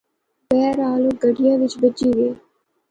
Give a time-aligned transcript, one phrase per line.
[0.49, 2.31] بہرحال او گڈیا وچ بہجی گئے